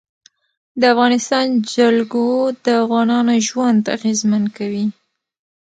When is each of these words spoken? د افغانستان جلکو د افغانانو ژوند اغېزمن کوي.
د 0.79 0.81
افغانستان 0.93 1.45
جلکو 1.73 2.25
د 2.63 2.67
افغانانو 2.83 3.33
ژوند 3.47 3.81
اغېزمن 3.95 4.43
کوي. 4.57 4.85